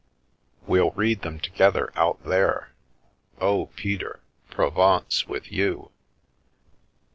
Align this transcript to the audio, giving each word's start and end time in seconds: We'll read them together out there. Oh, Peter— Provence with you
We'll 0.65 0.89
read 0.89 1.21
them 1.21 1.39
together 1.39 1.91
out 1.95 2.23
there. 2.23 2.73
Oh, 3.39 3.67
Peter— 3.75 4.21
Provence 4.49 5.27
with 5.27 5.51
you 5.51 5.91